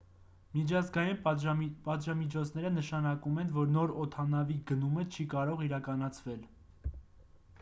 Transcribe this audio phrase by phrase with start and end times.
[0.53, 6.45] միջազգային պատժամիջոցները նշանակում են որ նոր օդանավի գնումը չի կարող իրականացվել